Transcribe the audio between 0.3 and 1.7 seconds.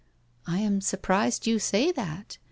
I am surprised you